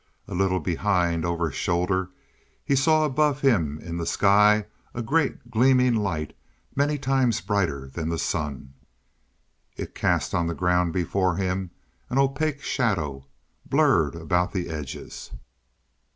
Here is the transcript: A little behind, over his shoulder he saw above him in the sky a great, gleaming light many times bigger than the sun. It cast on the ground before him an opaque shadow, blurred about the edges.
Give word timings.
A 0.27 0.33
little 0.33 0.59
behind, 0.59 1.25
over 1.25 1.49
his 1.51 1.55
shoulder 1.59 2.09
he 2.65 2.75
saw 2.75 3.05
above 3.05 3.41
him 3.41 3.77
in 3.77 3.97
the 3.97 4.07
sky 4.07 4.65
a 4.95 5.03
great, 5.03 5.51
gleaming 5.51 5.93
light 5.93 6.35
many 6.75 6.97
times 6.97 7.39
bigger 7.39 7.87
than 7.87 8.09
the 8.09 8.17
sun. 8.17 8.73
It 9.77 9.93
cast 9.93 10.33
on 10.33 10.47
the 10.47 10.55
ground 10.55 10.91
before 10.91 11.35
him 11.35 11.69
an 12.09 12.17
opaque 12.17 12.63
shadow, 12.63 13.27
blurred 13.63 14.15
about 14.15 14.53
the 14.53 14.71
edges. 14.71 15.29